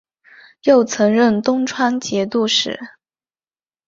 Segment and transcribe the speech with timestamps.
[0.63, 2.79] 又曾任东川节度使。